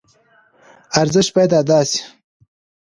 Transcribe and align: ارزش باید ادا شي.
ارزش 1.01 1.27
باید 1.33 1.53
ادا 1.61 1.79
شي. 1.89 2.01